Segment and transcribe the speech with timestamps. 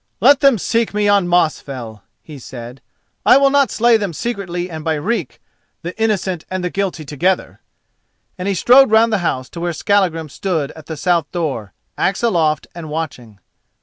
[0.19, 2.81] "Let them seek me on Mosfell," he said,
[3.23, 5.39] "I will not slay them secretly and by reek,
[5.83, 7.61] the innocent and the guilty together."
[8.35, 12.23] And he strode round the house to where Skallagrim stood at the south door, axe
[12.23, 13.37] aloft and watching.